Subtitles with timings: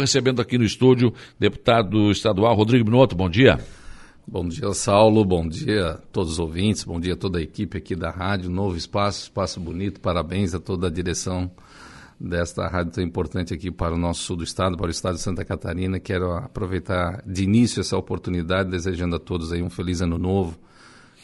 [0.00, 3.14] recebendo aqui no estúdio deputado estadual Rodrigo Minotto.
[3.14, 3.58] Bom dia.
[4.26, 5.24] Bom dia, Saulo.
[5.24, 6.84] Bom dia a todos os ouvintes.
[6.84, 8.50] Bom dia a toda a equipe aqui da rádio.
[8.50, 10.00] Novo espaço, espaço bonito.
[10.00, 11.50] Parabéns a toda a direção
[12.18, 15.20] desta rádio tão importante aqui para o nosso sul do estado, para o estado de
[15.20, 16.00] Santa Catarina.
[16.00, 20.58] Quero aproveitar de início essa oportunidade, desejando a todos aí um feliz ano novo,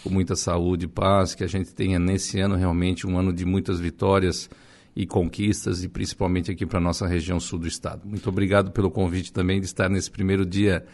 [0.04, 3.44] com muita saúde e paz, que a gente tenha nesse ano realmente um ano de
[3.44, 4.50] muitas vitórias
[5.00, 8.02] e conquistas, e principalmente aqui para a nossa região sul do estado.
[8.04, 10.84] Muito obrigado pelo convite também de estar nesse primeiro dia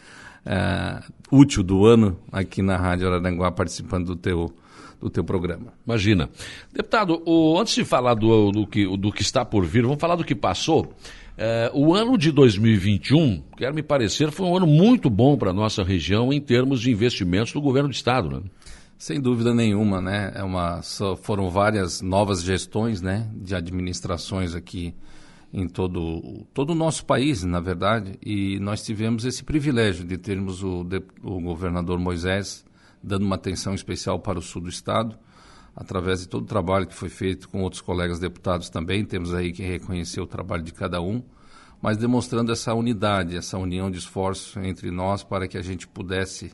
[0.46, 4.52] uh, útil do ano aqui na Rádio Araranguá participando do teu
[5.00, 5.74] do teu programa.
[5.84, 6.30] Imagina.
[6.72, 10.16] Deputado, o, antes de falar do, do, que, do que está por vir, vamos falar
[10.16, 10.90] do que passou.
[11.36, 15.52] É, o ano de 2021, quero me parecer, foi um ano muito bom para a
[15.52, 18.30] nossa região em termos de investimentos do governo do Estado.
[18.30, 18.40] Né?
[18.98, 20.32] Sem dúvida nenhuma, né?
[20.34, 20.80] É uma,
[21.22, 24.94] foram várias novas gestões né, de administrações aqui
[25.52, 30.62] em todo, todo o nosso país, na verdade, e nós tivemos esse privilégio de termos
[30.62, 30.86] o,
[31.22, 32.64] o governador Moisés
[33.02, 35.16] dando uma atenção especial para o sul do estado,
[35.74, 39.52] através de todo o trabalho que foi feito com outros colegas deputados também, temos aí
[39.52, 41.22] que reconhecer o trabalho de cada um,
[41.80, 46.50] mas demonstrando essa unidade, essa união de esforço entre nós para que a gente pudesse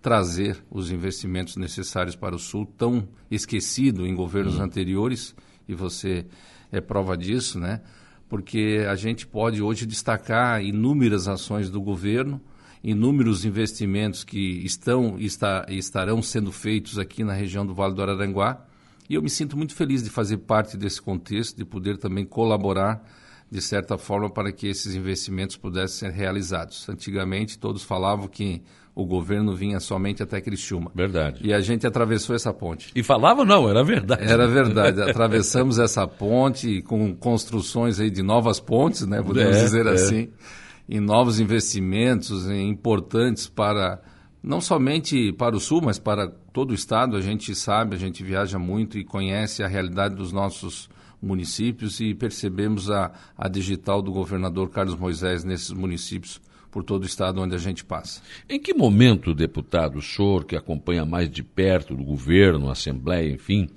[0.00, 4.64] trazer os investimentos necessários para o sul, tão esquecido em governos uhum.
[4.64, 5.34] anteriores,
[5.68, 6.26] e você
[6.70, 7.80] é prova disso, né?
[8.28, 12.40] Porque a gente pode hoje destacar inúmeras ações do governo,
[12.82, 18.02] inúmeros investimentos que estão e está, estarão sendo feitos aqui na região do Vale do
[18.02, 18.64] Araranguá.
[19.08, 23.04] E eu me sinto muito feliz de fazer parte desse contexto, de poder também colaborar
[23.50, 26.88] de certa forma para que esses investimentos pudessem ser realizados.
[26.88, 28.62] Antigamente todos falavam que
[28.94, 30.90] o governo vinha somente até Criciúma.
[30.94, 31.40] Verdade.
[31.44, 32.90] E a gente atravessou essa ponte.
[32.94, 34.24] E falava não, era verdade.
[34.24, 35.02] Era verdade.
[35.02, 39.90] Atravessamos essa ponte com construções aí de novas pontes, né, podemos é, dizer é.
[39.90, 40.28] assim
[40.88, 44.00] em novos investimentos importantes para
[44.42, 47.16] não somente para o sul, mas para todo o estado.
[47.16, 50.88] A gente sabe, a gente viaja muito e conhece a realidade dos nossos
[51.20, 56.40] municípios e percebemos a, a digital do governador Carlos Moisés nesses municípios
[56.70, 58.20] por todo o estado onde a gente passa.
[58.48, 63.68] Em que momento, deputado, o senhor que acompanha mais de perto do governo, Assembleia, enfim,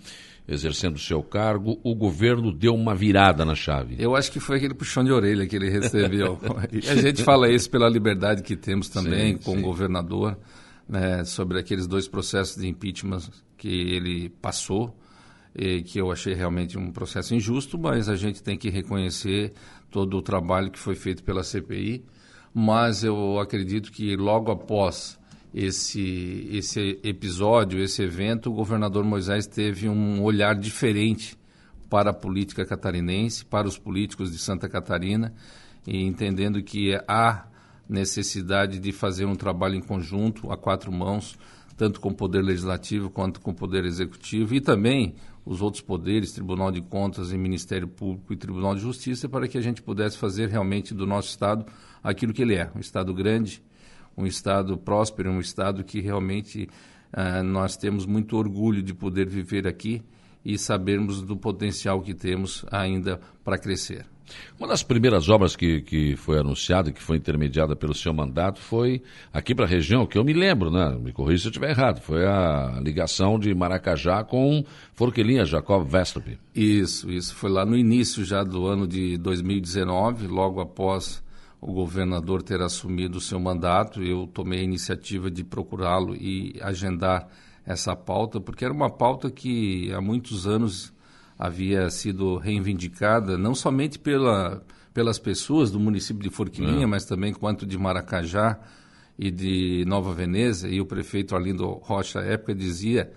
[0.45, 3.95] exercendo seu cargo, o governo deu uma virada na chave.
[3.99, 6.39] Eu acho que foi aquele puxão de orelha que ele recebeu.
[6.89, 9.59] a gente fala isso pela liberdade que temos também sim, com sim.
[9.59, 10.37] o governador,
[10.87, 14.93] né, sobre aqueles dois processos de impeachment que ele passou,
[15.85, 19.53] que eu achei realmente um processo injusto, mas a gente tem que reconhecer
[19.89, 22.03] todo o trabalho que foi feito pela CPI.
[22.53, 25.19] Mas eu acredito que logo após
[25.53, 31.37] esse, esse episódio, esse evento, o governador Moisés teve um olhar diferente
[31.89, 35.33] para a política catarinense, para os políticos de Santa Catarina,
[35.87, 37.47] e entendendo que há
[37.87, 41.37] necessidade de fazer um trabalho em conjunto, a quatro mãos,
[41.75, 45.15] tanto com o Poder Legislativo quanto com o Poder Executivo, e também
[45.49, 49.57] os outros poderes, Tribunal de Contas e Ministério Público e Tribunal de Justiça, para que
[49.57, 51.65] a gente pudesse fazer realmente do nosso Estado
[52.03, 53.59] aquilo que ele é, um Estado grande,
[54.15, 56.69] um Estado próspero, um Estado que realmente
[57.11, 60.03] uh, nós temos muito orgulho de poder viver aqui
[60.45, 64.05] e sabermos do potencial que temos ainda para crescer.
[64.57, 69.01] Uma das primeiras obras que, que foi anunciada, que foi intermediada pelo seu mandato, foi
[69.33, 70.97] aqui para a região, que eu me lembro, né?
[71.01, 74.63] me corrija se eu estiver errado, foi a ligação de Maracajá com
[74.93, 76.37] Forquilinha Jacob Westrup.
[76.53, 81.23] Isso, isso foi lá no início já do ano de 2019, logo após
[81.61, 87.27] o governador ter assumido o seu mandato, eu tomei a iniciativa de procurá-lo e agendar
[87.65, 90.93] essa pauta, porque era uma pauta que há muitos anos
[91.39, 94.61] havia sido reivindicada, não somente pela,
[94.93, 96.85] pelas pessoas do município de Forquilinha, é.
[96.85, 98.59] mas também quanto de Maracajá
[99.17, 103.09] e de Nova Veneza, e o prefeito Arlindo Rocha, à época, dizia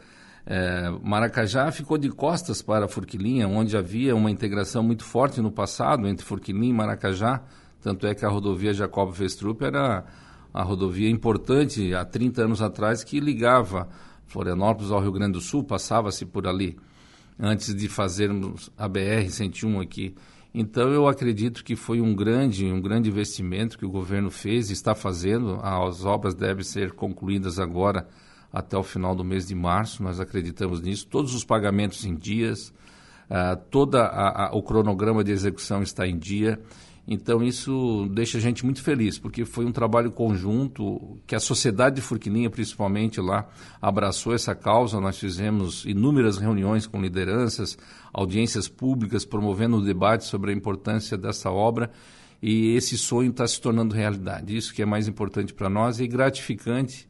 [0.47, 6.07] é, Maracajá ficou de costas para Forquilinha, onde havia uma integração muito forte no passado
[6.07, 7.43] entre Forquilinha e Maracajá,
[7.81, 10.05] tanto é que a rodovia Jacob Vestrup era
[10.55, 13.89] a rodovia importante há 30 anos atrás que ligava
[14.27, 16.77] Florianópolis ao Rio Grande do Sul, passava-se por ali
[17.39, 20.15] antes de fazermos a BR-101 aqui.
[20.55, 24.75] Então eu acredito que foi um grande, um grande investimento que o governo fez e
[24.75, 25.59] está fazendo.
[25.63, 28.07] As obras devem ser concluídas agora
[28.53, 30.03] até o final do mês de março.
[30.03, 31.07] Nós acreditamos nisso.
[31.07, 32.69] Todos os pagamentos em dias,
[33.31, 33.97] uh, todo
[34.53, 36.61] o cronograma de execução está em dia.
[37.07, 41.97] Então isso deixa a gente muito feliz, porque foi um trabalho conjunto que a sociedade
[41.97, 43.49] de Furquilinha, principalmente lá,
[43.81, 45.01] abraçou essa causa.
[45.01, 47.77] Nós fizemos inúmeras reuniões com lideranças,
[48.13, 51.91] audiências públicas, promovendo o debate sobre a importância dessa obra.
[52.45, 54.57] e esse sonho está se tornando realidade.
[54.57, 57.07] Isso que é mais importante para nós e gratificante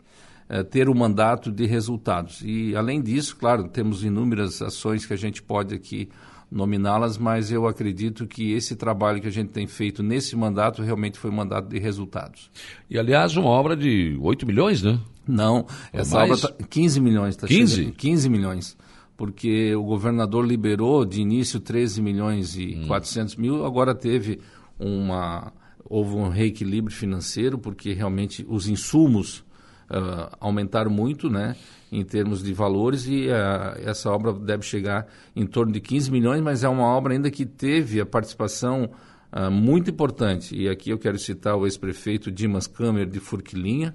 [0.52, 2.42] é, ter o um mandato de resultados.
[2.44, 6.10] E, além disso, claro, temos inúmeras ações que a gente pode aqui
[6.50, 11.18] nominá-las, mas eu acredito que esse trabalho que a gente tem feito nesse mandato realmente
[11.18, 12.50] foi um mandato de resultados.
[12.90, 15.00] E, aliás, uma obra de 8 milhões, né?
[15.26, 16.44] Não, essa mais?
[16.44, 17.34] obra tá, 15 milhões.
[17.34, 17.74] Tá 15?
[17.74, 18.76] Chegando, 15 milhões.
[19.16, 22.88] Porque o governador liberou de início 13 milhões e hum.
[22.88, 24.38] 400 mil, agora teve
[24.78, 25.50] uma
[25.88, 29.44] houve um reequilíbrio financeiro porque realmente os insumos
[29.92, 31.54] uh, aumentaram muito, né,
[31.90, 35.06] em termos de valores e uh, essa obra deve chegar
[35.36, 38.90] em torno de 15 milhões, mas é uma obra ainda que teve a participação
[39.32, 40.56] uh, muito importante.
[40.56, 43.94] E aqui eu quero citar o ex-prefeito Dimas Câmara de Furquilinha,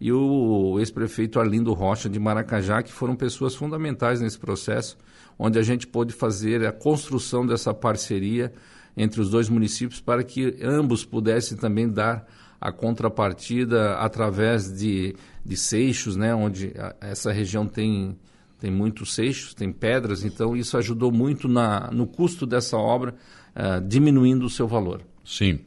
[0.00, 4.96] e o ex-prefeito Arlindo Rocha de Maracajá, que foram pessoas fundamentais nesse processo,
[5.36, 8.52] onde a gente pôde fazer a construção dessa parceria
[8.96, 12.26] entre os dois municípios para que ambos pudessem também dar
[12.60, 15.14] a contrapartida através de,
[15.44, 18.16] de seixos, né, onde a, essa região tem,
[18.60, 23.14] tem muitos seixos, tem pedras, então isso ajudou muito na, no custo dessa obra,
[23.54, 25.02] uh, diminuindo o seu valor.
[25.24, 25.60] Sim.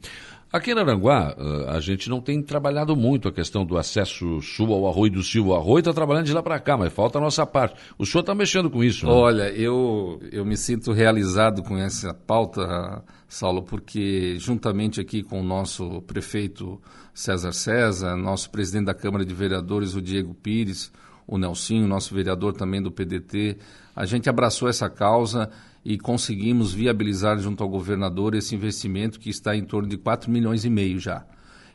[0.52, 1.34] Aqui em Aranguá,
[1.68, 5.52] a gente não tem trabalhado muito a questão do acesso sul ao Arroio do Silva.
[5.52, 7.74] O Arroio está trabalhando de lá para cá, mas falta a nossa parte.
[7.96, 9.12] O senhor está mexendo com isso, né?
[9.12, 15.42] Olha, eu, eu me sinto realizado com essa pauta, Saulo, porque juntamente aqui com o
[15.42, 16.78] nosso prefeito
[17.14, 20.92] César César, nosso presidente da Câmara de Vereadores, o Diego Pires,
[21.26, 23.58] o Nelsinho, nosso vereador também do PDT,
[23.94, 25.50] a gente abraçou essa causa
[25.84, 30.64] e conseguimos viabilizar junto ao governador esse investimento que está em torno de 4 milhões
[30.64, 31.24] e meio já.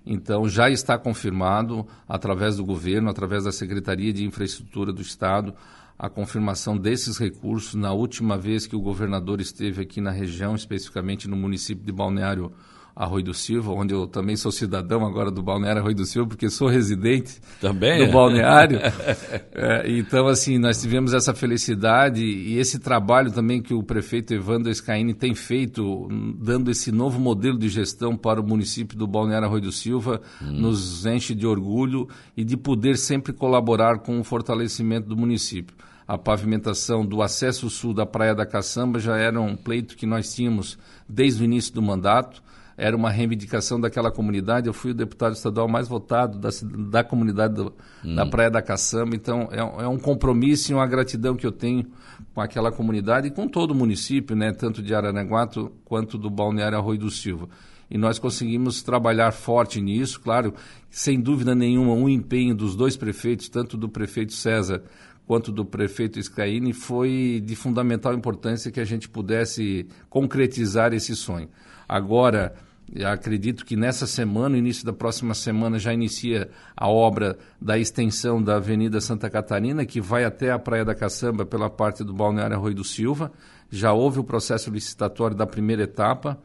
[0.06, 5.54] Então, já está confirmado, através do governo, através da Secretaria de Infraestrutura do Estado,
[6.00, 7.76] a confirmação desses recursos.
[7.76, 12.54] Na última vez que o governador esteve aqui na região, especificamente no município de Balneário
[12.98, 16.50] Arroio do Silva, onde eu também sou cidadão agora do Balneário Arroio do Silva, porque
[16.50, 18.12] sou residente também, do é?
[18.12, 18.80] balneário.
[19.54, 24.72] é, então, assim, nós tivemos essa felicidade e esse trabalho também que o prefeito Evandro
[24.72, 26.08] Escaini tem feito,
[26.40, 30.54] dando esse novo modelo de gestão para o município do Balneário Arroio do Silva, hum.
[30.54, 35.76] nos enche de orgulho e de poder sempre colaborar com o fortalecimento do município
[36.08, 40.34] a pavimentação do acesso sul da Praia da Caçamba já era um pleito que nós
[40.34, 40.78] tínhamos
[41.08, 42.42] desde o início do mandato
[42.78, 44.68] era uma reivindicação daquela comunidade.
[44.68, 46.50] Eu fui o deputado estadual mais votado da,
[46.90, 47.74] da comunidade do,
[48.06, 48.14] hum.
[48.14, 49.16] da Praia da Caçamba.
[49.16, 51.88] Então, é, é, um compromisso e uma gratidão que eu tenho
[52.36, 55.50] com aquela comunidade e com todo o município, né, tanto de Araranguá
[55.84, 57.50] quanto do Balneário Arroio do Silva.
[57.90, 60.54] E nós conseguimos trabalhar forte nisso, claro,
[60.90, 64.84] sem dúvida nenhuma, um empenho dos dois prefeitos, tanto do prefeito César
[65.26, 71.50] quanto do prefeito Scaini, foi de fundamental importância que a gente pudesse concretizar esse sonho.
[71.88, 72.56] Agora,
[72.94, 78.42] eu acredito que nessa semana, início da próxima semana, já inicia a obra da extensão
[78.42, 82.56] da Avenida Santa Catarina, que vai até a Praia da Caçamba pela parte do Balneário
[82.56, 83.32] Arroio do Silva.
[83.70, 86.40] Já houve o processo licitatório da primeira etapa.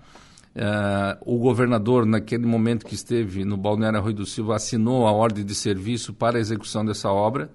[0.55, 5.44] Uh, o governador, naquele momento que esteve no Balneário Arroio do Silva, assinou a ordem
[5.44, 7.50] de serviço para a execução dessa obra.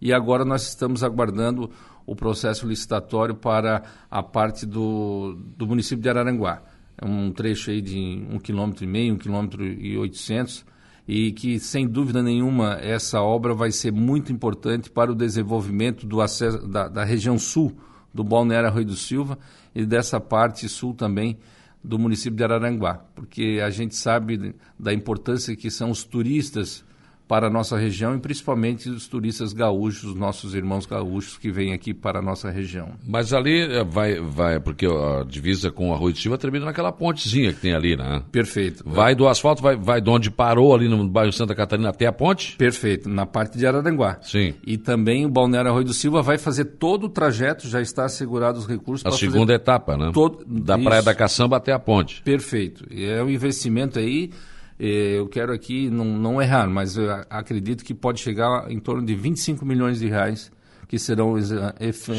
[0.00, 1.70] E agora nós estamos aguardando
[2.06, 6.62] o processo licitatório para a parte do, do município de Araranguá
[7.02, 10.64] um trecho aí de um quilômetro e meio, um quilômetro e oitocentos,
[11.06, 16.20] e que, sem dúvida nenhuma, essa obra vai ser muito importante para o desenvolvimento do
[16.20, 17.76] acesso, da, da região sul
[18.12, 19.38] do Balneário Arroio do Silva
[19.74, 21.38] e dessa parte sul também
[21.82, 26.84] do município de Araranguá, porque a gente sabe da importância que são os turistas
[27.28, 31.92] para a nossa região e principalmente os turistas gaúchos, nossos irmãos gaúchos que vêm aqui
[31.92, 32.92] para a nossa região.
[33.06, 36.90] Mas ali eh, vai, vai porque a divisa com o Arroio de Silva termina naquela
[36.90, 38.22] pontezinha que tem ali, né?
[38.32, 38.82] Perfeito.
[38.86, 42.12] Vai do asfalto, vai, vai de onde parou ali no bairro Santa Catarina até a
[42.12, 42.56] ponte?
[42.56, 44.18] Perfeito, na parte de Araranguá.
[44.22, 44.54] Sim.
[44.66, 48.58] E também o Balneário Arroio do Silva vai fazer todo o trajeto, já está assegurado
[48.58, 49.04] os recursos.
[49.04, 50.10] A segunda etapa, né?
[50.14, 50.44] Todo...
[50.46, 50.84] Da Isso.
[50.84, 52.22] Praia da Caçamba até a ponte.
[52.22, 52.86] Perfeito.
[52.90, 54.30] E é um investimento aí
[54.78, 56.96] eu quero aqui não, não errar, mas
[57.28, 60.50] acredito que pode chegar em torno de 25 milhões de reais
[60.88, 61.34] que serão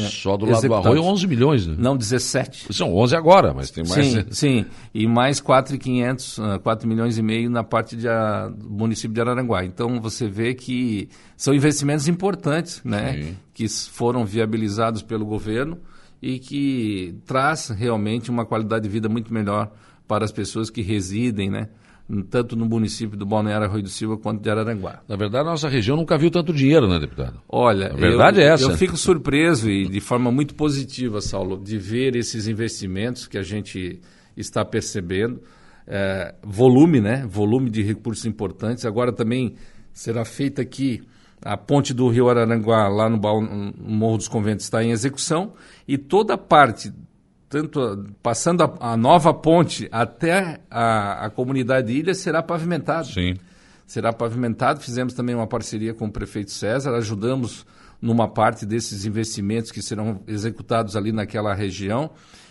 [0.08, 1.74] Só do lado do arroio 11 milhões, né?
[1.76, 2.72] Não, 17.
[2.72, 4.06] São 11 agora, mas tem mais...
[4.06, 4.66] Sim, sim.
[4.94, 9.64] E mais 4,500, 4 milhões e meio na parte de, a, do município de Araranguá.
[9.64, 13.14] Então, você vê que são investimentos importantes, né?
[13.14, 13.36] Sim.
[13.52, 15.76] Que foram viabilizados pelo governo
[16.22, 19.72] e que traz realmente uma qualidade de vida muito melhor
[20.06, 21.70] para as pessoas que residem, né?
[22.28, 25.02] Tanto no município do Balneário Arroio do Silva quanto de Araranguá.
[25.08, 27.40] Na verdade, a nossa região nunca viu tanto dinheiro, né, deputado?
[27.48, 28.64] Olha, a verdade eu, é essa.
[28.64, 33.42] Eu fico surpreso e de forma muito positiva, Saulo, de ver esses investimentos que a
[33.42, 34.00] gente
[34.36, 35.40] está percebendo.
[35.86, 37.26] é, volume, né?
[37.28, 38.84] Volume de recursos importantes.
[38.84, 39.56] Agora também
[39.92, 41.02] será feita aqui
[41.42, 45.54] a ponte do Rio Araranguá, lá no, no Morro dos Conventos, está em execução.
[45.88, 46.92] E toda a parte,
[47.50, 53.04] tanto passando a, a nova ponte até a, a comunidade de Ilha, será pavimentada.
[53.04, 53.34] Sim.
[53.84, 54.80] Será pavimentado.
[54.80, 57.66] Fizemos também uma parceria com o prefeito César, ajudamos
[58.00, 62.10] numa parte desses investimentos que serão executados ali naquela região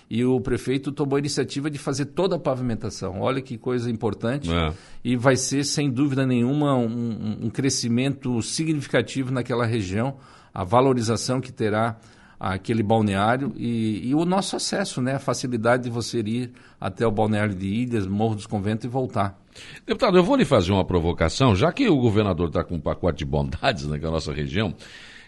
[0.09, 3.21] e o prefeito tomou a iniciativa de fazer toda a pavimentação.
[3.21, 4.51] Olha que coisa importante.
[4.51, 4.73] É.
[5.03, 10.17] E vai ser, sem dúvida nenhuma, um, um, crescimento significativo naquela região,
[10.51, 11.97] a valorização que terá
[12.39, 15.15] aquele balneário e, e, o nosso acesso, né?
[15.15, 19.37] a facilidade de você ir até o balneário de Ilhas, Morro dos Conventos e voltar.
[19.85, 23.19] Deputado, eu vou lhe fazer uma provocação, já que o governador está com um pacote
[23.19, 24.73] de bondades naquela nossa região.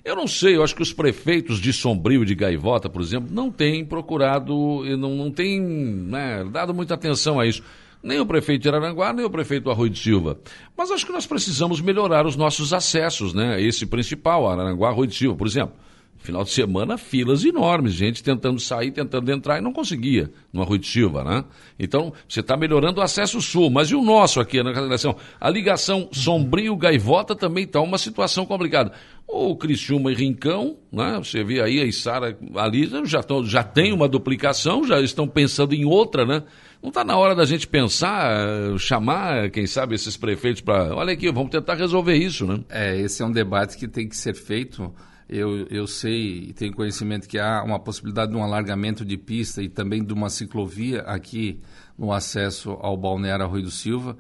[0.06, 3.30] Eu não sei, eu acho que os prefeitos de Sombrio e de Gaivota, por exemplo,
[3.32, 7.62] não têm procurado, não, não têm né, dado muita atenção a isso.
[8.02, 10.40] Nem o prefeito de Araranguá, nem o prefeito Arroio de Silva.
[10.76, 13.62] Mas acho que nós precisamos melhorar os nossos acessos, né?
[13.62, 15.76] Esse principal, Araranguá, Arroio de Silva, por exemplo.
[16.22, 20.80] Final de semana, filas enormes, gente tentando sair, tentando entrar e não conseguia no Arroio
[20.80, 21.44] de Silva, né?
[21.80, 25.16] Então, você está melhorando o acesso sul, mas e o nosso aqui na ligação?
[25.40, 28.92] A ligação Sombrio-Gaivota também está uma situação complicada.
[29.28, 31.18] O Criciúma e Rincão, né?
[31.18, 35.86] Você vê aí a Isara ali, já, já tem uma duplicação, já estão pensando em
[35.86, 36.44] outra, né?
[36.84, 40.96] Não está na hora da gente pensar, chamar, quem sabe, esses prefeitos para.
[40.96, 42.60] Olha aqui, vamos tentar resolver isso, né?
[42.70, 44.94] É, esse é um debate que tem que ser feito
[45.32, 49.64] eu, eu sei e tenho conhecimento que há uma possibilidade de um alargamento de pista
[49.64, 51.62] e também de uma ciclovia aqui
[51.98, 54.18] no acesso ao balneário Arroio do Silva.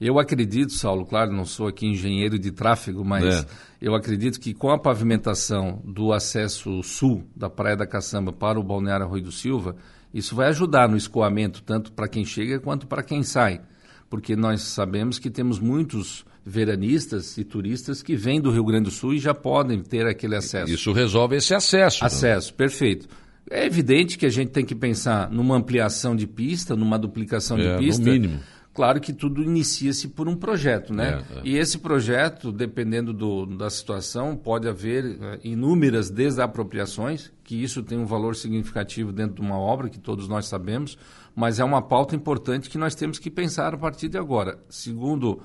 [0.00, 3.46] Eu acredito, Saulo, claro, não sou aqui engenheiro de tráfego, mas é.
[3.80, 8.64] eu acredito que com a pavimentação do acesso sul da Praia da Caçamba para o
[8.64, 9.76] balneário Arroio do Silva,
[10.12, 13.60] isso vai ajudar no escoamento tanto para quem chega quanto para quem sai,
[14.08, 18.90] porque nós sabemos que temos muitos veranistas e turistas que vêm do Rio Grande do
[18.90, 20.72] Sul e já podem ter aquele acesso.
[20.72, 22.02] Isso resolve esse acesso.
[22.02, 22.06] Né?
[22.06, 22.56] Acesso, né?
[22.56, 23.08] perfeito.
[23.50, 27.76] É evidente que a gente tem que pensar numa ampliação de pista, numa duplicação é,
[27.76, 28.04] de pista.
[28.04, 28.40] No mínimo.
[28.74, 31.22] Claro que tudo inicia-se por um projeto, né?
[31.30, 31.40] É, é.
[31.44, 37.96] E esse projeto, dependendo do, da situação, pode haver uh, inúmeras desapropriações, que isso tem
[37.96, 40.98] um valor significativo dentro de uma obra, que todos nós sabemos,
[41.36, 44.58] mas é uma pauta importante que nós temos que pensar a partir de agora.
[44.68, 45.40] Segundo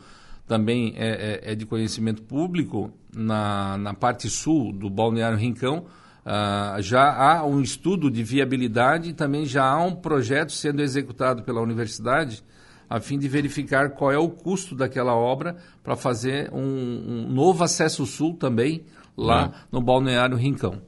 [0.49, 5.85] também é, é, é de conhecimento público, na, na parte sul do Balneário Rincão,
[6.25, 11.43] uh, já há um estudo de viabilidade e também já há um projeto sendo executado
[11.43, 12.43] pela universidade
[12.89, 17.63] a fim de verificar qual é o custo daquela obra para fazer um, um, novo
[17.63, 18.83] acesso sul também
[19.15, 19.51] lá uhum.
[19.73, 20.81] no Balneário Rincão.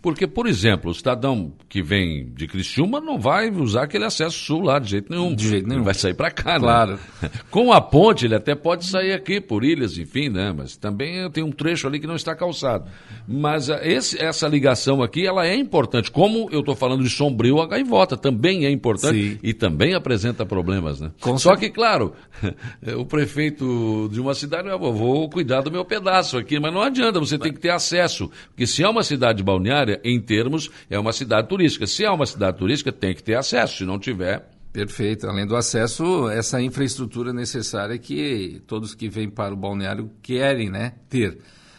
[0.00, 4.62] Porque, por exemplo, o cidadão que vem de Criciúma não vai usar aquele acesso sul
[4.62, 5.34] lá de jeito nenhum.
[5.34, 5.80] De jeito nenhum.
[5.80, 6.98] Ele vai sair para cá, claro.
[7.22, 7.30] né?
[7.50, 10.52] Com a ponte, ele até pode sair aqui por ilhas, enfim, né?
[10.56, 12.90] Mas também tem um trecho ali que não está calçado.
[13.26, 16.10] Mas ah, esse, essa ligação aqui, ela é importante.
[16.10, 19.38] Como eu estou falando de Sombrio a Gaivota, também é importante Sim.
[19.42, 21.10] e também apresenta problemas, né?
[21.20, 22.12] Com Só que, claro,
[22.96, 27.18] o prefeito de uma cidade, eu vou cuidar do meu pedaço aqui, mas não adianta,
[27.18, 28.30] você tem que ter acesso.
[28.48, 31.86] Porque se é uma cidade balneária, balneária, em termos, é uma cidade turística.
[31.86, 33.78] Se é uma cidade turística, tem que ter acesso.
[33.78, 35.28] Se não tiver, Perfeito.
[35.28, 40.94] Além do acesso, essa infraestrutura necessária que todos que vêm para o balneário querem né,
[41.08, 41.38] ter.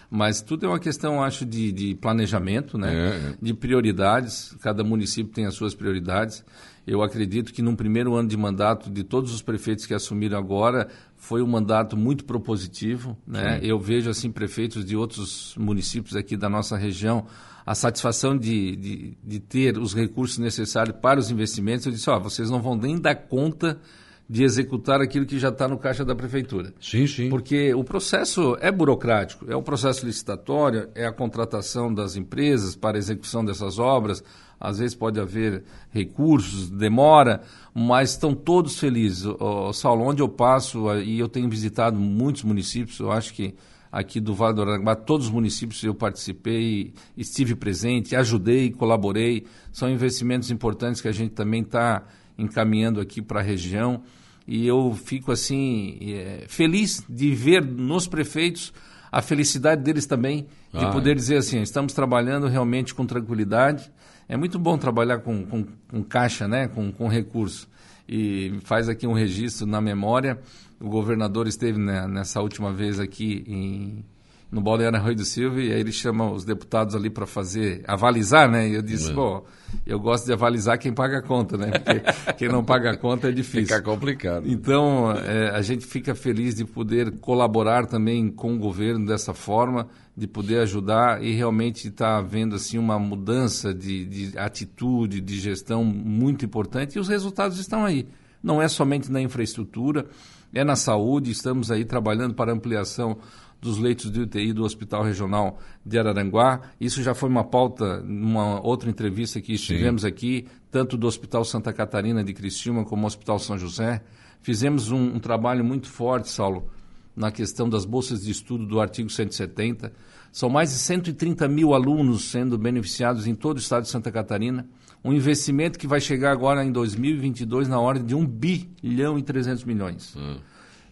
[0.09, 2.93] Mas tudo é uma questão, acho, de, de planejamento, né?
[2.93, 3.35] É, é.
[3.41, 4.55] de prioridades.
[4.61, 6.41] Cada município tem as suas prioridades.
[6.85, 10.87] Eu acredito que num primeiro ano de mandato de todos os prefeitos que assumiram agora,
[11.15, 13.17] foi um mandato muito propositivo.
[13.25, 13.59] Né?
[13.63, 17.25] Eu vejo assim prefeitos de outros municípios aqui da nossa região
[17.65, 22.19] a satisfação de, de, de, ter os recursos necessários para os investimentos, eu disse, ó,
[22.19, 23.79] vocês não vão nem dar conta
[24.27, 26.73] de executar aquilo que já está no caixa da prefeitura.
[26.81, 27.29] Sim, sim.
[27.29, 32.97] Porque o processo é burocrático, é um processo licitatório, é a contratação das empresas para
[32.97, 34.23] a execução dessas obras,
[34.59, 37.41] às vezes pode haver recursos, demora,
[37.73, 39.25] mas estão todos felizes.
[39.25, 43.53] O, Saulo, onde eu passo, e eu tenho visitado muitos municípios, eu acho que
[43.91, 49.45] aqui do Vale do Aranguá, todos os municípios eu participei, estive presente, ajudei, colaborei.
[49.71, 52.03] São investimentos importantes que a gente também está
[52.37, 54.03] encaminhando aqui para a região.
[54.47, 58.73] E eu fico assim é, feliz de ver nos prefeitos
[59.11, 61.15] a felicidade deles também de ah, poder é.
[61.15, 63.91] dizer assim, estamos trabalhando realmente com tranquilidade.
[64.27, 66.67] É muito bom trabalhar com, com, com caixa, né?
[66.67, 67.67] com, com recurso.
[68.07, 70.39] E faz aqui um registro na memória
[70.79, 74.05] o governador esteve né, nessa última vez aqui em,
[74.51, 78.49] no Balneário Arroio do Silva e aí ele chama os deputados ali para fazer, avalizar,
[78.49, 78.69] né?
[78.69, 79.13] E eu disse, é.
[79.13, 79.43] pô,
[79.85, 81.71] eu gosto de avalizar quem paga a conta, né?
[81.71, 83.75] Porque quem não paga a conta é difícil.
[83.75, 84.47] Fica complicado.
[84.47, 89.87] Então, é, a gente fica feliz de poder colaborar também com o governo dessa forma,
[90.15, 95.39] de poder ajudar e realmente estar tá vendo assim uma mudança de, de atitude, de
[95.39, 98.07] gestão muito importante e os resultados estão aí.
[98.41, 100.05] Não é somente na infraestrutura,
[100.53, 103.17] é na saúde, estamos aí trabalhando para ampliação
[103.65, 106.61] dos leitos de UTI do Hospital Regional de Araranguá.
[106.79, 110.07] Isso já foi uma pauta numa outra entrevista que estivemos Sim.
[110.07, 114.01] aqui, tanto do Hospital Santa Catarina de Criciúma como do Hospital São José.
[114.41, 116.69] Fizemos um, um trabalho muito forte, Saulo,
[117.15, 119.91] na questão das bolsas de estudo do artigo 170.
[120.31, 124.67] São mais de 130 mil alunos sendo beneficiados em todo o estado de Santa Catarina.
[125.03, 129.63] Um investimento que vai chegar agora em 2022 na ordem de 1 bilhão e 300
[129.63, 130.15] milhões.
[130.15, 130.37] Hum.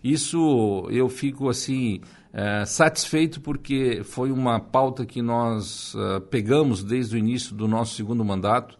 [0.03, 2.01] Isso eu fico assim
[2.35, 7.95] é, satisfeito porque foi uma pauta que nós uh, pegamos desde o início do nosso
[7.95, 8.75] segundo mandato.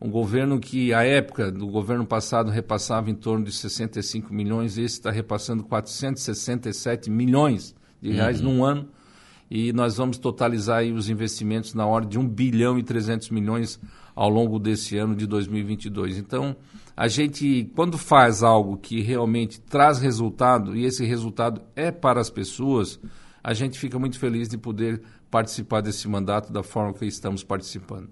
[0.00, 4.94] Um governo que, à época do governo passado, repassava em torno de 65 milhões, esse
[4.94, 8.54] está repassando 467 milhões de reais uhum.
[8.54, 8.88] num ano.
[9.50, 13.78] E nós vamos totalizar os investimentos na ordem de 1 bilhão e 300 milhões
[14.14, 16.18] ao longo desse ano de 2022.
[16.18, 16.56] Então,
[16.96, 22.30] a gente, quando faz algo que realmente traz resultado, e esse resultado é para as
[22.30, 23.00] pessoas,
[23.42, 28.08] a gente fica muito feliz de poder participar desse mandato da forma que estamos participando.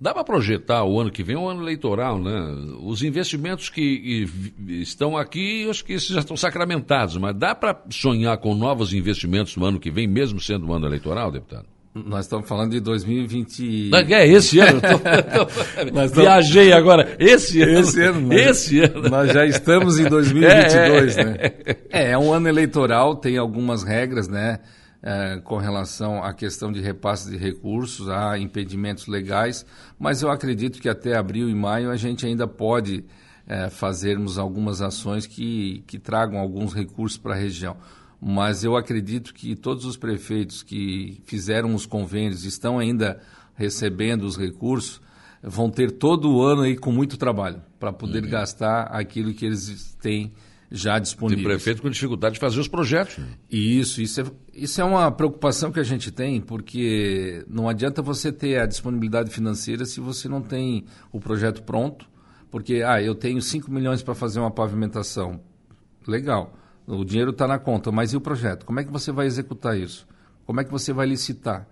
[0.00, 2.38] Dá para projetar o ano que vem, um ano eleitoral, né?
[2.80, 4.28] Os investimentos que
[4.68, 8.92] estão aqui, eu acho que esses já estão sacramentados, mas dá para sonhar com novos
[8.92, 11.66] investimentos no ano que vem, mesmo sendo um ano eleitoral, deputado?
[11.94, 13.90] Nós estamos falando de 2020.
[13.94, 14.80] É esse ano.
[14.80, 16.14] Tô, tô...
[16.20, 17.16] Viajei agora.
[17.18, 17.80] Esse ano.
[17.80, 18.32] Esse ano.
[18.32, 19.08] Esse ano.
[19.08, 21.36] Nós já estamos em 2022, é, né?
[21.90, 24.60] É, é um ano eleitoral, tem algumas regras, né?
[25.02, 29.64] É, com relação à questão de repasse de recursos, há impedimentos legais,
[29.96, 33.04] mas eu acredito que até abril e maio a gente ainda pode
[33.46, 37.76] é, fazermos algumas ações que, que tragam alguns recursos para a região
[38.20, 43.20] mas eu acredito que todos os prefeitos que fizeram os convênios estão ainda
[43.54, 45.00] recebendo os recursos
[45.42, 48.30] vão ter todo o ano aí com muito trabalho para poder uhum.
[48.30, 50.32] gastar aquilo que eles têm
[50.70, 51.44] já disponível.
[51.44, 53.18] Tem prefeito com dificuldade de fazer os projetos.
[53.18, 53.26] Né?
[53.50, 58.30] Isso, isso é, isso é uma preocupação que a gente tem, porque não adianta você
[58.30, 62.06] ter a disponibilidade financeira se você não tem o projeto pronto,
[62.50, 65.40] porque, ah, eu tenho 5 milhões para fazer uma pavimentação.
[66.06, 66.54] Legal.
[66.88, 68.64] O dinheiro está na conta, mas e o projeto?
[68.64, 70.06] Como é que você vai executar isso?
[70.46, 71.68] Como é que você vai licitar?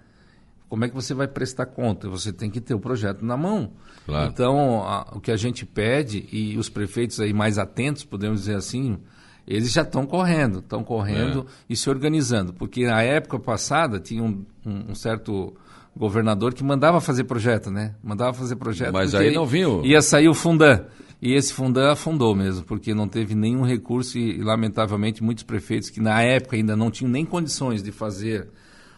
[0.69, 2.09] Como é que você vai prestar conta?
[2.11, 3.73] Você tem que ter o projeto na mão.
[4.05, 4.29] Claro.
[4.29, 8.57] Então, a, o que a gente pede, e os prefeitos aí mais atentos, podemos dizer
[8.57, 8.99] assim,
[9.47, 11.53] eles já estão correndo, estão correndo é.
[11.71, 12.53] e se organizando.
[12.53, 15.57] Porque na época passada tinha um, um, um certo
[15.97, 17.95] governador que mandava fazer projeto, né?
[18.03, 18.93] Mandava fazer projeto.
[18.93, 19.83] Mas aí não viu.
[19.85, 20.85] Ia sair o Fundan.
[21.21, 26.01] E esse Fundan afundou mesmo, porque não teve nenhum recurso e, lamentavelmente, muitos prefeitos que
[26.01, 28.49] na época ainda não tinham nem condições de fazer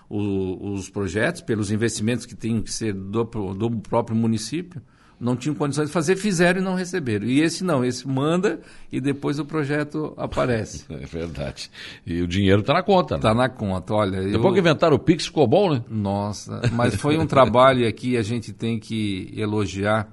[0.09, 4.83] o, os projetos, pelos investimentos que tinham que ser do, do próprio município,
[5.20, 7.26] não tinham condições de fazer, fizeram e não receberam.
[7.26, 10.85] E esse não, esse manda e depois o projeto aparece.
[10.98, 11.70] É verdade.
[12.07, 13.16] E o dinheiro está na conta.
[13.16, 13.42] Está né?
[13.42, 14.22] na conta, olha.
[14.22, 14.52] Depois eu...
[14.52, 15.83] que inventaram o Pix, ficou bom, né?
[15.88, 20.09] Nossa, mas foi um trabalho aqui, a gente tem que elogiar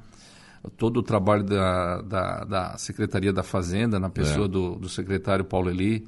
[0.78, 4.49] todo o trabalho da, da, da Secretaria da Fazenda, na pessoa é.
[4.49, 6.06] do, do secretário Paulo Eli,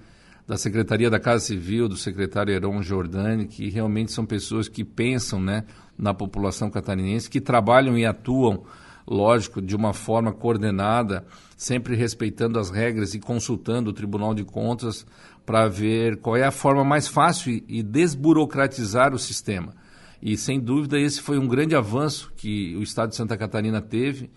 [0.47, 5.41] da Secretaria da Casa Civil, do secretário Heron Jordani, que realmente são pessoas que pensam
[5.41, 5.65] né,
[5.97, 8.63] na população catarinense, que trabalham e atuam,
[9.05, 11.25] lógico, de uma forma coordenada,
[11.57, 15.05] sempre respeitando as regras e consultando o Tribunal de Contas
[15.45, 19.73] para ver qual é a forma mais fácil e desburocratizar o sistema.
[20.21, 24.29] E, sem dúvida, esse foi um grande avanço que o Estado de Santa Catarina teve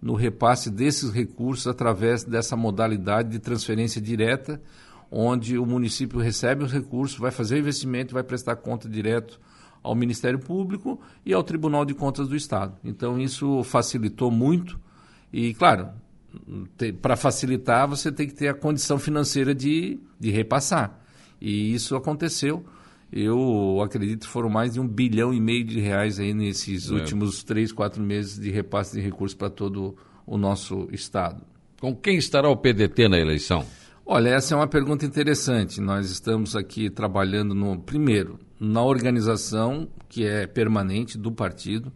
[0.00, 4.60] no repasse desses recursos através dessa modalidade de transferência direta,
[5.10, 9.40] onde o município recebe os recursos, vai fazer o investimento, vai prestar conta direto
[9.82, 12.76] ao Ministério Público e ao Tribunal de Contas do Estado.
[12.84, 14.78] Então isso facilitou muito
[15.32, 15.88] e, claro,
[17.00, 20.98] para facilitar você tem que ter a condição financeira de, de repassar.
[21.40, 22.64] E isso aconteceu.
[23.18, 26.92] Eu acredito que foram mais de um bilhão e meio de reais aí nesses é.
[26.92, 31.42] últimos três, quatro meses de repasse de recursos para todo o nosso estado.
[31.80, 33.64] Com quem estará o PDT na eleição?
[34.04, 35.80] Olha, essa é uma pergunta interessante.
[35.80, 41.90] Nós estamos aqui trabalhando no primeiro na organização que é permanente do partido.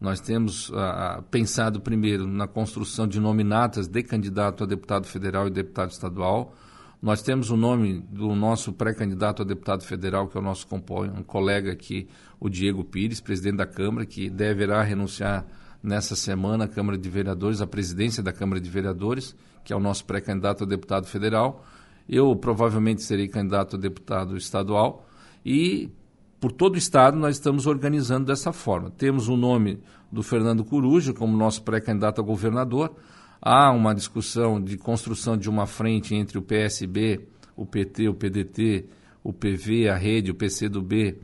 [0.00, 5.50] Nós temos ah, pensado primeiro na construção de nominatas de candidato a deputado federal e
[5.50, 6.54] deputado estadual.
[7.02, 11.22] Nós temos o nome do nosso pré-candidato a deputado federal, que é o nosso um
[11.22, 12.06] colega aqui,
[12.38, 15.46] o Diego Pires, presidente da Câmara, que deverá renunciar
[15.82, 19.34] nessa semana à Câmara de Vereadores, à presidência da Câmara de Vereadores,
[19.64, 21.64] que é o nosso pré-candidato a deputado federal.
[22.06, 25.08] Eu provavelmente serei candidato a deputado estadual
[25.44, 25.90] e
[26.38, 28.90] por todo o estado nós estamos organizando dessa forma.
[28.90, 29.80] Temos o nome
[30.12, 32.94] do Fernando Coruja como nosso pré-candidato a governador.
[33.42, 37.20] Há uma discussão de construção de uma frente entre o PSB,
[37.56, 38.86] o PT, o PDT,
[39.22, 41.18] o PV, a Rede, o PCdoB,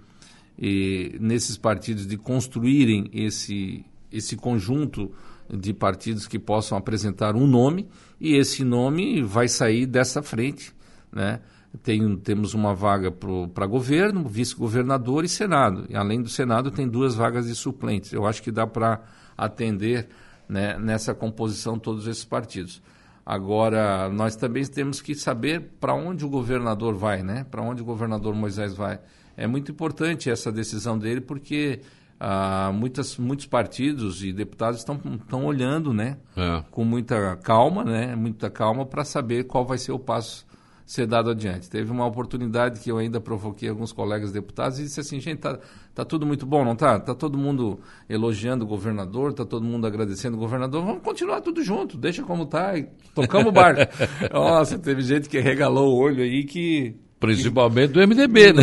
[0.59, 5.13] e nesses partidos de construírem esse, esse conjunto
[5.49, 7.89] de partidos que possam apresentar um nome
[8.21, 10.73] e esse nome vai sair dessa frente,
[11.13, 11.41] né?
[11.83, 15.85] Tem, temos uma vaga para governo, vice-governador e Senado.
[15.91, 18.15] E além do Senado, tem duas vagas de suplentes.
[18.15, 19.03] Eu acho que dá para
[19.37, 20.09] atender
[20.49, 22.83] né, nessa composição todos esses partidos.
[23.25, 27.45] Agora, nós também temos que saber para onde o governador vai, né?
[27.51, 29.01] Para onde o governador Moisés vai.
[29.37, 31.81] É muito importante essa decisão dele, porque
[32.21, 36.19] ah, muitas, muitos partidos e deputados estão, estão olhando, né?
[36.37, 36.63] É.
[36.71, 38.15] Com muita calma, né?
[38.15, 40.46] Muita calma para saber qual vai ser o passo
[40.87, 41.69] ser dado adiante.
[41.69, 45.59] Teve uma oportunidade que eu ainda provoquei alguns colegas deputados e disse assim, gente, tá,
[45.93, 47.01] tá tudo muito bom, não tá?
[47.01, 51.61] Tá todo mundo elogiando o governador, tá todo mundo agradecendo o governador, vamos continuar tudo
[51.65, 53.81] junto, deixa como tá e tocamos o barco.
[54.33, 58.63] Nossa, teve gente que regalou o olho aí que Principalmente do MDB, né?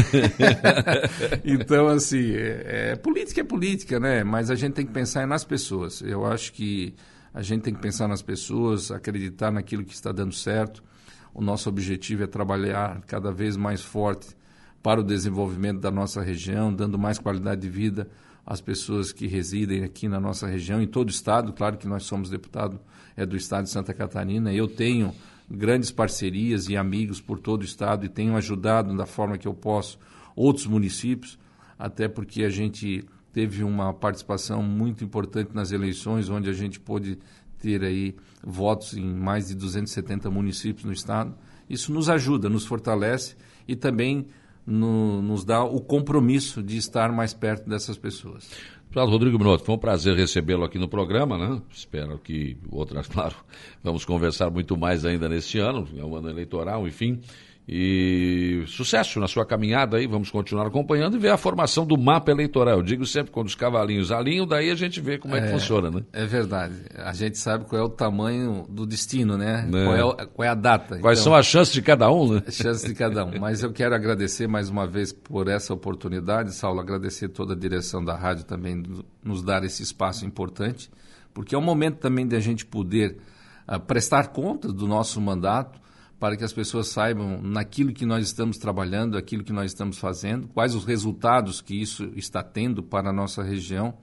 [1.44, 4.24] então, assim, é, é, política é política, né?
[4.24, 6.02] Mas a gente tem que pensar nas pessoas.
[6.02, 6.94] Eu acho que
[7.34, 10.84] a gente tem que pensar nas pessoas, acreditar naquilo que está dando certo.
[11.34, 14.36] O nosso objetivo é trabalhar cada vez mais forte
[14.82, 18.10] para o desenvolvimento da nossa região, dando mais qualidade de vida
[18.46, 21.54] às pessoas que residem aqui na nossa região, em todo o estado.
[21.54, 22.80] Claro que nós somos deputado
[23.16, 24.54] é do estado de Santa Catarina.
[24.54, 25.14] Eu tenho
[25.50, 29.54] grandes parcerias e amigos por todo o estado e tenho ajudado da forma que eu
[29.54, 29.98] posso
[30.36, 31.38] outros municípios,
[31.78, 37.18] até porque a gente teve uma participação muito importante nas eleições, onde a gente pôde
[37.64, 38.14] ter aí
[38.46, 41.34] votos em mais de 270 municípios no estado.
[41.70, 44.28] Isso nos ajuda, nos fortalece e também
[44.68, 48.50] no, nos dá o compromisso de estar mais perto dessas pessoas.
[48.82, 51.62] Deputado Rodrigo Minotto, foi um prazer recebê-lo aqui no programa, né?
[51.72, 53.36] Espero que outras, claro,
[53.82, 57.20] vamos conversar muito mais ainda neste ano, é um ano eleitoral, enfim.
[57.68, 62.30] E sucesso na sua caminhada aí, vamos continuar acompanhando e ver a formação do mapa
[62.30, 62.80] eleitoral.
[62.80, 65.52] Eu digo sempre quando os cavalinhos alinham, daí a gente vê como é, é que
[65.52, 66.04] funciona, né?
[66.12, 66.76] É verdade.
[66.98, 69.66] A gente sabe qual é o tamanho do destino, né?
[69.66, 69.72] É.
[69.72, 71.00] Qual, é o, qual, é a data.
[71.00, 72.44] Quais então, são as chances de cada um, né?
[72.46, 73.40] As chances de cada um.
[73.40, 78.04] Mas eu quero agradecer mais uma vez por essa oportunidade, Saulo, agradecer toda a direção
[78.04, 78.84] da rádio também
[79.24, 80.92] nos dar esse espaço importante,
[81.34, 83.20] porque é um momento também de a gente poder
[83.66, 85.83] uh, prestar contas do nosso mandato
[86.24, 90.48] para que as pessoas saibam naquilo que nós estamos trabalhando, aquilo que nós estamos fazendo,
[90.48, 93.94] quais os resultados que isso está tendo para a nossa região.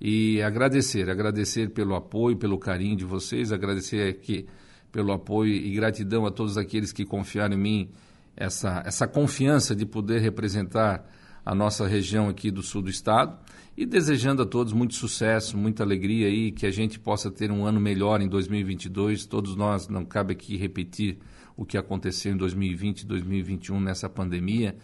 [0.00, 4.44] E agradecer, agradecer pelo apoio, pelo carinho de vocês, agradecer aqui
[4.90, 7.90] pelo apoio e gratidão a todos aqueles que confiaram em mim
[8.36, 11.08] essa, essa confiança de poder representar
[11.46, 13.38] a nossa região aqui do sul do estado
[13.76, 17.64] e desejando a todos muito sucesso, muita alegria aí, que a gente possa ter um
[17.64, 19.26] ano melhor em 2022.
[19.26, 21.18] Todos nós, não cabe aqui repetir
[21.56, 24.76] o que aconteceu em 2020 e 2021 nessa pandemia.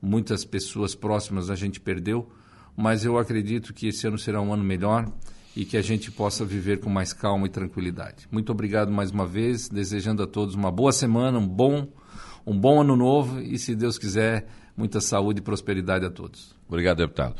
[0.00, 2.30] Muitas pessoas próximas a gente perdeu,
[2.76, 5.10] mas eu acredito que esse ano será um ano melhor
[5.56, 8.26] e que a gente possa viver com mais calma e tranquilidade.
[8.30, 11.88] Muito obrigado mais uma vez, desejando a todos uma boa semana, um bom,
[12.46, 16.54] um bom ano novo e, se Deus quiser, muita saúde e prosperidade a todos.
[16.68, 17.32] Obrigado, deputado.